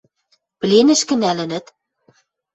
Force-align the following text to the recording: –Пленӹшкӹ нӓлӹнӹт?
–Пленӹшкӹ 0.59 1.15
нӓлӹнӹт? 1.21 1.65